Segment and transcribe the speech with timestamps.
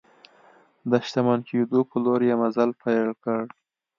[0.89, 3.41] د شتمن کېدو په لور یې مزل پیل کړ.